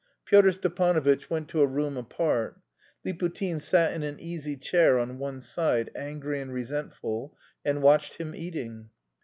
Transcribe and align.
Pyotr 0.25 0.51
Stepanovitch 0.51 1.29
went 1.29 1.47
to 1.49 1.61
a 1.61 1.67
room 1.67 1.95
apart. 1.95 2.57
Liputin 3.05 3.61
sat 3.61 3.93
in 3.93 4.01
an 4.01 4.19
easy 4.19 4.57
chair 4.57 4.97
on 4.97 5.19
one 5.19 5.41
side, 5.41 5.91
angry 5.95 6.41
and 6.41 6.51
resentful, 6.51 7.37
and 7.63 7.83
watched 7.83 8.15
him 8.15 8.33
eating. 8.33 8.89